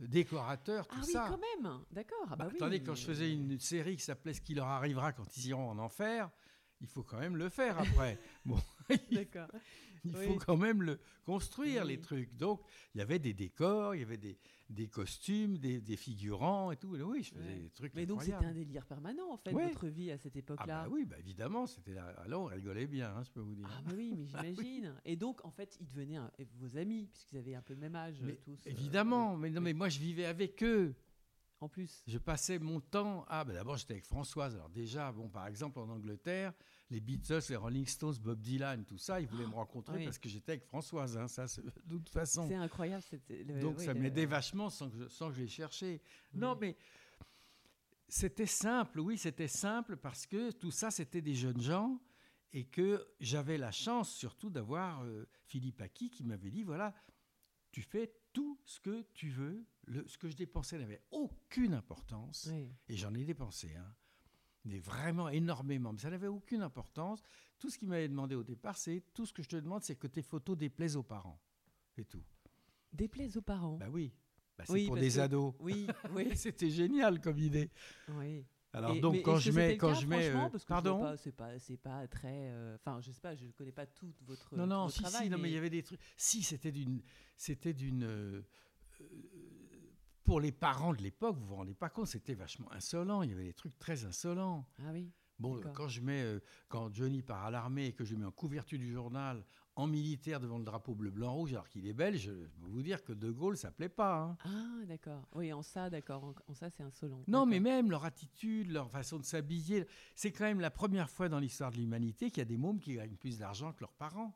[0.00, 1.26] décorateurs, tout Ah oui, ça.
[1.28, 1.80] quand même.
[1.90, 2.18] D'accord.
[2.30, 4.54] Ah bah Bah, oui, attendez, quand je faisais euh, une série qui s'appelait Ce qui
[4.54, 6.30] leur arrivera quand ils iront en enfer,
[6.80, 8.18] il faut quand même le faire après.
[8.44, 8.58] bon,
[9.12, 9.48] D'accord.
[10.04, 10.26] il oui.
[10.26, 12.36] faut quand même le construire, les trucs.
[12.36, 12.60] Donc,
[12.94, 16.76] il y avait des décors, il y avait des, des costumes, des, des figurants et
[16.76, 16.94] tout.
[16.96, 17.58] Et oui, je faisais Ouais.
[17.60, 19.68] des trucs Mais donc c'était un délire permanent en fait Ouais.
[19.68, 20.82] votre vie à cette Ah époque-là.
[20.84, 22.06] bah oui, bah évidemment, c'était là.
[22.24, 23.66] Alors on rigolait bien, hein, je peux vous dire.
[23.70, 24.94] Ah bah oui, mais j'imagine.
[25.04, 27.94] Et donc en fait, ils devenaient un- vos amis puisqu'ils avaient un peu le même
[27.96, 28.58] âge Mais tous.
[28.66, 30.94] euh, évidemment, mais non, mais moi je vivais avec eux.
[31.60, 32.02] En plus.
[32.06, 33.24] Je passais mon temps.
[33.28, 34.54] Ah, ben d'abord j'étais avec Françoise.
[34.54, 36.52] Alors déjà, bon, par exemple en Angleterre,
[36.90, 40.04] les Beatles, les Rolling Stones, Bob Dylan, tout ça, ils voulaient me rencontrer oui.
[40.04, 42.46] parce que j'étais avec Françoise, hein, ça, de toute façon.
[42.46, 43.02] C'est incroyable.
[43.28, 46.00] le- Donc oui, ça le- m'aidait vachement sans que je, sans que je les cherchais.
[46.34, 46.76] Non, mais
[48.08, 52.00] c'était simple, oui, c'était simple parce que tout ça, c'était des jeunes gens
[52.52, 56.94] et que j'avais la chance surtout d'avoir euh, Philippe Aki qui m'avait dit, voilà,
[57.72, 59.64] tu fais tout ce que tu veux.
[59.86, 62.48] Le- ce que je dépensais n'avait aucune importance.
[62.52, 62.70] Oui.
[62.88, 63.94] Et j'en ai dépensé, hein.
[64.64, 65.92] Mais vraiment énormément.
[65.92, 67.22] Mais ça n'avait aucune importance.
[67.58, 69.96] Tout ce qu'il m'avait demandé au départ, c'est tout ce que je te demande, c'est
[69.96, 71.40] que tes photos déplaisent aux parents.
[71.90, 72.22] C'est tout.
[72.92, 73.76] Déplaise aux parents.
[73.76, 74.12] Bah oui.
[74.56, 75.54] Bah, c'est Oui, pour des que- ados.
[75.58, 77.70] Oui, oui, C'était génial comme idée.
[78.10, 78.44] oui.
[78.72, 80.46] Alors Et- donc mais quand je mets le quand je mets franchement?
[80.46, 81.16] euh, parce que je vois pardon?
[81.16, 84.56] c'est pas c'est pas très euh, enfin je sais pas je connais pas tout votre
[84.56, 86.72] non non votre si travail si non mais il y avait des trucs si c'était
[86.72, 87.00] d'une
[87.36, 88.42] c'était d'une euh,
[89.00, 89.04] euh,
[90.24, 93.22] pour les parents de l'époque vous vous rendez pas compte c'était vachement insolent.
[93.22, 94.66] Il y avait des trucs très insolents.
[94.80, 95.10] Ah oui
[95.40, 98.30] bon quand je mets euh, quand Johnny part à l'armée et que je mets en
[98.30, 102.20] couverture du journal en militaire devant le drapeau bleu blanc rouge alors qu'il est belge
[102.26, 104.36] je peux vous dire que De Gaulle ça plaît pas hein.
[104.44, 105.26] ah d'accord.
[105.34, 106.22] Oui en ça d'accord.
[106.22, 107.24] En, en ça c'est insolent.
[107.26, 111.28] Non, mais même leur attitude, leur façon de s'habiller, c'est quand même la première fois
[111.28, 113.92] dans l'histoire de l'humanité qu'il y a des mômes qui gagnent plus d'argent que leurs
[113.94, 114.32] parents.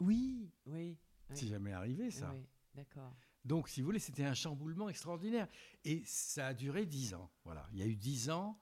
[0.00, 0.96] oui oui.
[1.34, 2.32] C'est oui, jamais arrivé, ça.
[2.34, 5.48] oui, d'accord Donc, si vous voulez, c'était un chamboulement extraordinaire.
[5.84, 7.30] Et ça a duré dix ans.
[7.44, 7.66] Voilà.
[7.72, 8.60] Il y a eu dix ans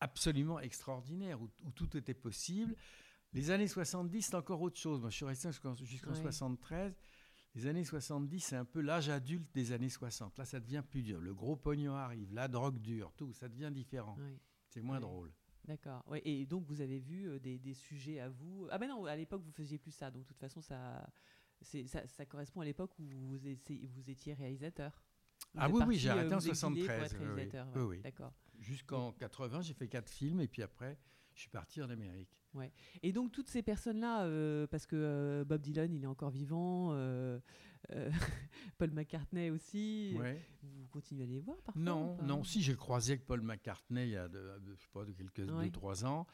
[0.00, 2.74] absolument extraordinaires où, où tout était possible.
[3.32, 5.00] Les années 70, c'est encore autre chose.
[5.00, 6.20] Moi, je suis resté jusqu'en jusqu'en Ouais.
[6.22, 6.94] 73.
[7.56, 10.38] Les années 70, c'est un peu l'âge adulte des années 60.
[10.38, 11.20] Là, ça devient plus dur.
[11.20, 13.32] Le gros pognon arrive, la drogue dure, tout.
[13.32, 14.16] Ça devient différent.
[14.18, 15.32] oui C'est moins drôle.
[15.64, 16.02] D'accord.
[16.08, 18.68] Ouais, et donc vous avez vu euh, des, des sujets à vous?
[18.70, 20.10] Ah ben non, à l'époque vous faisiez plus ça.
[20.10, 21.08] Donc de toute façon ça,
[21.64, 25.02] ça, ça correspond à l'époque où vous, essayez- vous étiez réalisateur.
[25.54, 27.34] Vous Ah oui, oui, j'ai arrêté en vous exiler pour 73, être oui, oui.
[27.34, 27.86] réalisateur, Oui, ouais.
[27.96, 28.00] oui.
[28.02, 28.32] D'accord.
[28.60, 30.98] Jusqu'en 80, j'ai fait quatre films et puis après,
[31.34, 32.30] je suis parti en Amérique.
[33.02, 36.90] Et donc toutes ces personnes-là, euh, parce que euh, Bob Dylan il est encore vivant,
[36.92, 37.40] euh,
[37.90, 38.08] euh,
[38.78, 40.14] Paul McCartney aussi.
[40.16, 40.40] Ouais.
[40.62, 42.44] Vous continuez à les voir parfois Non, non.
[42.44, 45.50] Si j'ai croisé avec Paul McCartney il y a, de, je sais pas, de quelques
[45.50, 45.64] Ouais.
[45.64, 46.28] deux, trois ans.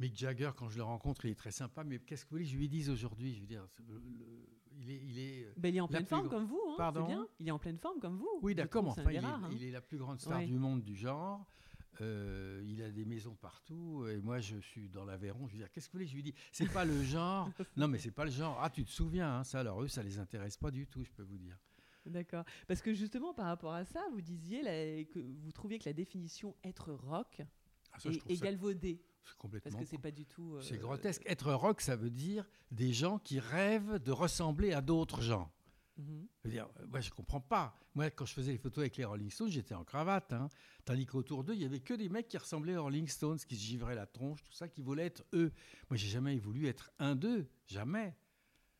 [0.00, 1.84] Mick Jagger, quand je le rencontre, il est très sympa.
[1.84, 3.34] Mais qu'est-ce que vous voulez que je lui dise aujourd'hui?
[3.34, 5.48] Je veux dire, c'est le- le- il est, il est.
[5.56, 7.06] Ben, il est en pleine forme comme vous, hein, Pardon?
[7.06, 7.28] bien.
[7.38, 8.28] Il est en pleine forme comme vous.
[8.42, 9.48] Oui, d'accord, mais enfin, il est, hein.
[9.52, 10.46] il est la plus grande star Ouais.
[10.46, 11.46] du monde du genre.
[12.00, 15.46] Euh, il a des maisons partout et moi je suis dans l'Aveyron.
[15.46, 17.48] Je veux dire, qu'est-ce que vous voulez que Je lui dis, c'est pas le genre.
[17.76, 18.58] Non, mais c'est pas le genre.
[18.60, 21.12] Ah, tu te souviens hein, Ça, alors eux, ça les intéresse pas du tout, je
[21.12, 21.56] peux vous dire.
[22.04, 22.44] D'accord.
[22.66, 25.92] Parce que justement, par rapport à ça, vous disiez la- que vous trouviez que la
[25.92, 27.42] définition être rock
[27.92, 29.00] Ah, ça, est, galvaudée.
[29.24, 29.78] C'est Parce complètement.
[29.80, 30.54] que c'est pas du tout.
[30.56, 31.22] euh, C'est grotesque.
[31.26, 35.50] Être rock, ça veut dire des gens qui rêvent de ressembler à d'autres gens.
[35.96, 36.02] Je
[36.44, 37.78] veux dire, euh, moi, je comprends pas.
[37.94, 40.32] Moi, quand je faisais les photos avec les Rolling Stones, j'étais en cravate.
[40.32, 40.48] hein.
[40.84, 43.54] Tandis qu'autour d'eux, il y avait que des mecs qui ressemblaient aux Rolling Stones, qui
[43.56, 45.52] se givraient la tronche, tout ça, qui voulaient être eux.
[45.88, 47.46] Moi, j'ai jamais voulu être un d'eux.
[47.66, 48.16] Jamais.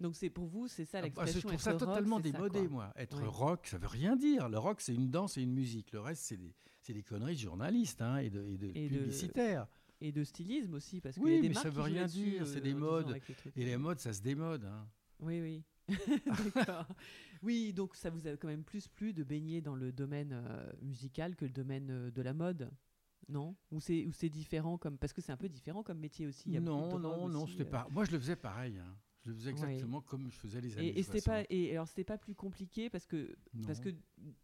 [0.00, 1.40] Donc c'est pour vous, c'est ça Ah, bah, l'expression.
[1.40, 2.92] je trouve ça rock, totalement démodé, moi.
[2.96, 3.28] Être Oui.
[3.28, 4.48] rock, ça veut rien dire.
[4.48, 5.92] Le rock, c'est une danse et une musique.
[5.92, 9.68] Le reste, c'est des, conneries de journalistes hein, et de, et de Et de- publicitaires.
[10.06, 12.04] Et de stylisme aussi, parce qu'il Oui, y a des mais marques ça veut rien
[12.06, 13.16] dire, c'est euh, des disant modes.
[13.56, 13.62] les.
[13.62, 14.64] Et les modes, ça se démode.
[14.66, 14.86] hein.
[15.20, 15.62] Oui, oui.
[16.54, 16.86] D'accord.
[17.42, 20.70] Oui, donc ça vous a quand même plus plu de baigner dans le domaine euh,
[20.82, 22.70] musical que le domaine euh, de la mode
[23.28, 23.56] Non?
[23.70, 26.42] Ou c'est ou c'est différent comme parce que c'est un peu différent comme métier aussi.
[26.50, 27.70] il y a beaucoup de Non, non, non, c'était euh.
[27.70, 27.86] pas.
[27.90, 28.78] Moi, je le faisais pareil.
[28.78, 28.94] hein.
[29.24, 29.58] Je le faisais Ouais.
[29.72, 31.34] exactement comme je faisais les années Et, et c'était 60.
[31.34, 33.34] pas et alors c'était pas plus compliqué parce que
[33.66, 33.88] parce que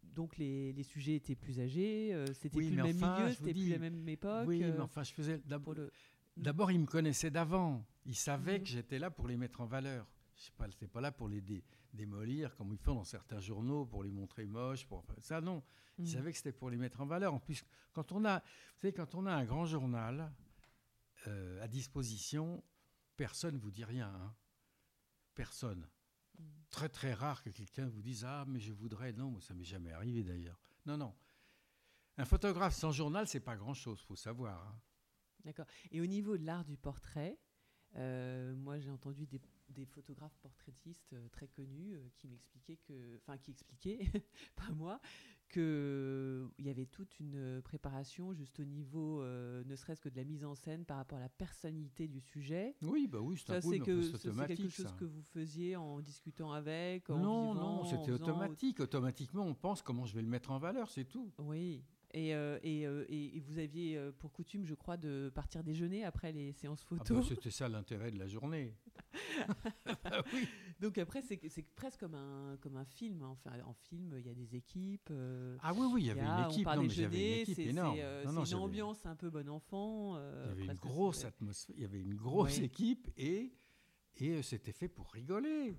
[0.03, 3.33] donc les, les sujets étaient plus âgés, euh, c'était Oui, plus le même enfin, milieu,
[3.33, 4.47] c'était plus la même époque.
[4.47, 5.37] Oui, euh, mais enfin, je faisais.
[5.45, 5.91] d'ab- pour le
[6.37, 7.85] D'abord, ils me connaissaient d'avant.
[8.05, 8.63] Ils savaient Mhm.
[8.63, 10.07] que j'étais là pour les mettre en valeur.
[10.35, 11.63] Je sais pas, c'était pas là pour les dé-
[11.93, 14.87] démolir comme ils font dans certains journaux pour les montrer moches.
[14.87, 15.61] Pour ça, non.
[15.99, 16.07] Ils Mhm.
[16.07, 17.33] savaient que c'était pour les mettre en valeur.
[17.35, 17.63] En plus,
[17.93, 20.31] quand on a, vous savez, quand on a un grand journal
[21.27, 22.63] euh, à disposition,
[23.17, 24.07] personne vous dit rien.
[24.07, 24.33] hein.
[25.35, 25.87] Personne.
[26.69, 29.13] Très très rare que quelqu'un vous dise ah mais je voudrais.
[29.13, 30.59] Non, ça m'est jamais arrivé d'ailleurs.
[30.85, 31.13] Non non.
[32.17, 34.67] Un photographe sans journal, c'est pas grand chose, faut savoir.
[34.67, 34.81] hein.
[35.43, 35.65] D'accord.
[35.91, 37.39] Et au niveau de l'art du portrait,
[37.95, 43.17] euh, moi j'ai entendu des, des photographes portraitistes euh, très connus euh, qui m'expliquaient que,
[43.17, 43.99] enfin qui expliquaient,
[44.55, 45.01] pas moi,
[45.51, 50.17] que il y avait toute une préparation juste au niveau, euh, ne serait-ce que de
[50.17, 52.75] la mise en scène par rapport à la personnalité du sujet.
[52.81, 54.95] Oui, bah oui, c'est que c'est quelque chose ça.
[54.97, 58.79] que vous faisiez en discutant avec, en Non, vivant, non, c'était automatique.
[58.79, 61.31] Automatiquement, on pense comment je vais le mettre en valeur, c'est tout.
[61.37, 61.83] Oui.
[62.13, 66.03] Et, euh, et, euh, et- vous aviez euh, pour coutume, je crois, de partir déjeuner
[66.03, 67.27] après les séances Ah bah, photos.
[67.29, 68.75] C'était ça l'intérêt de la journée.
[70.03, 70.47] Ah oui.
[70.79, 71.37] Donc après, c'est
[71.75, 73.21] presque comme un, comme un film.
[73.23, 73.29] hein.
[73.31, 75.09] Enfin, en film, il y a des équipes.
[75.11, 76.63] euh, Ah oui, oui, il y avait une on équipe.
[76.65, 77.95] part Non, mais une équipe c'est énorme.
[77.97, 80.17] c'est, Non, c'est non, une ambiance un peu bon enfant.
[80.17, 82.65] Il y avait une grosse atmosphère, il y avait une grosse Ouais.
[82.65, 83.53] équipe et,
[84.17, 85.77] et c'était fait pour rigoler.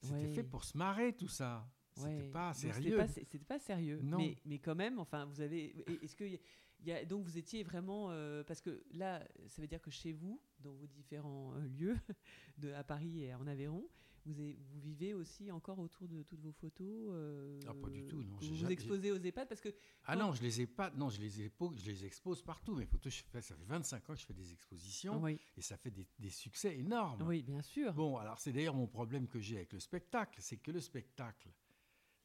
[0.00, 0.32] C'était Ouais.
[0.34, 1.68] fait pour se marrer tout ça.
[1.98, 2.30] C'était Ouais.
[2.30, 2.96] pas Donc, c'était sérieux.
[2.96, 4.00] pas- C'était pas sérieux.
[4.02, 4.18] Non.
[4.18, 5.74] Mais, mais quand même, enfin, vous avez.
[6.02, 6.38] Est-ce que y a-
[6.84, 10.12] y a- donc vous étiez vraiment euh, parce que là, ça veut dire que chez
[10.12, 11.96] vous, dans vos différents euh, lieux,
[12.58, 13.88] de, à Paris et en Aveyron,
[14.26, 17.08] vous, avez- vous vivez aussi encore autour de toutes vos photos.
[17.12, 19.70] euh, Ah, pas du tout, non, Vous vous exposez aux EHPAD parce que
[20.04, 20.90] Ah non, je les ai pas.
[20.90, 22.74] Non, je les je les expose partout.
[22.74, 25.62] Mes photos, je fais, ça fait 25 ans que je fais des expositions oui, et
[25.62, 27.22] ça fait des, des succès énormes.
[27.22, 27.94] oui, bien sûr.
[27.94, 31.48] Bon, alors c'est d'ailleurs mon problème que j'ai avec le spectacle, c'est que le spectacle,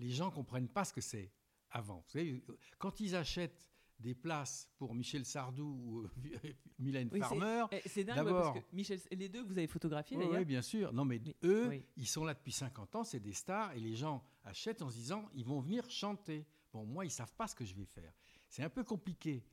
[0.04, 1.32] les gens comprennent pas ce que c'est
[1.72, 2.04] avant.
[2.06, 2.44] Vous savez,
[2.78, 6.10] quand ils achètent des places pour Michel Sardou ou euh,
[6.80, 9.68] Mylène Oui, Farmer, Eh, C'est dingue ouais, parce que Michel, les deux que vous avez
[9.68, 10.40] photographiés Oui, d'ailleurs.
[10.40, 10.92] oui, bien sûr.
[10.92, 11.86] Non, mais, Mais- eux, oui.
[11.96, 14.96] ils sont là depuis 50 ans, c'est des stars, et les gens achètent en se
[14.96, 16.46] disant, ils vont venir chanter.
[16.74, 18.12] Bon, moi, ils savent pas ce que je vais faire.
[18.50, 19.44] C'est un peu compliqué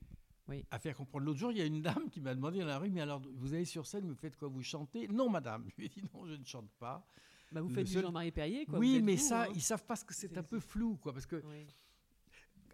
[0.69, 1.25] à faire comprendre.
[1.27, 3.21] L'autre jour, il y a une dame qui m'a demandé dans la rue, mais alors,
[3.35, 4.49] vous allez sur scène, vous faites quoi?
[4.49, 5.07] Vous chantez?
[5.07, 5.65] Non, madame.
[5.69, 7.07] Je lui ai dit, non, je ne chante pas.
[7.51, 8.79] Bah, vous faites du seul- Jean-Marie Perrier, quoi.
[8.79, 9.47] oui, mais vous, ça, hein.
[9.53, 11.11] ils savent pas ce que c'est un peu flou, quoi.
[11.13, 11.67] Parce que, Oui.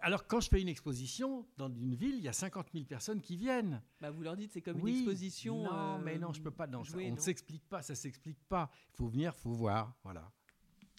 [0.01, 3.19] alors, quand je fais une exposition dans une ville, il y a 50 000 personnes
[3.21, 3.81] qui viennent.
[3.99, 5.63] Bah, vous leur dites c'est comme Oui, une exposition.
[5.63, 6.67] Non, euh, mais non, je peux pas.
[6.67, 8.69] Non, ça- on ne s'explique pas, ça s'explique pas.
[8.93, 10.31] Il faut venir, il faut voir, voilà.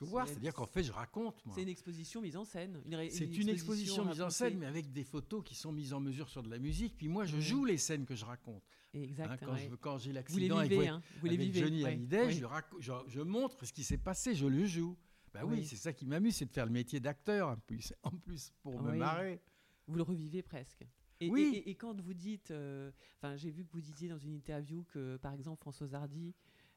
[0.07, 1.43] C'est-à-dire qu'en fait, je raconte.
[1.55, 2.81] C'est une exposition mise en scène.
[3.11, 6.29] C'est une exposition mise en scène, mais avec des photos qui sont mises en mesure
[6.29, 6.97] sur de la musique.
[6.97, 8.63] Puis moi, je joue les scènes que je raconte.
[8.95, 9.69] Hein, quand ouais.
[9.71, 11.03] je- quand j'ai l'accident avec, hein.
[11.21, 11.61] Vous les avec vivez.
[11.61, 12.33] Johnny ouais, Hallyday, ouais.
[12.33, 14.97] je, raco- je- je montre ce qui s'est passé, je le joue.
[15.35, 15.65] Bah oui, Oui.
[15.67, 18.81] c'est ça qui m'amuse, c'est de faire le métier d'acteur en plus, en plus pour
[18.81, 19.41] me marrer.
[19.87, 20.87] Vous le revivez presque.
[21.21, 21.43] Et, Oui.
[21.55, 24.33] et- et- et quand vous dites, euh, enfin, j'ai vu que vous disiez dans une
[24.35, 26.35] interview que, par exemple, Françoise Hardy,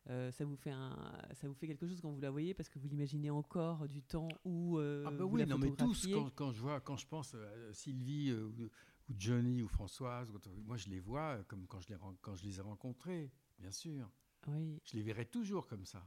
[0.09, 0.95] euh, ça vous fait un,
[1.33, 4.01] ça vous fait quelque chose quand vous la voyez parce que vous l'imaginez encore du
[4.01, 4.77] temps où.
[4.77, 7.07] euh, ah bah vous oui, la non mais tous, quand, quand je vois, quand je
[7.07, 8.69] pense à Sylvie euh, ou,
[9.17, 10.31] Johnny ou Françoise,
[10.65, 13.71] moi je les vois euh, comme quand je les, quand je les ai rencontrés, bien
[13.71, 14.09] sûr.
[14.47, 14.79] Oui.
[14.85, 16.03] Je les verrai toujours comme ça.